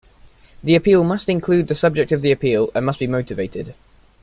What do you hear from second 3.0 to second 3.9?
motivated.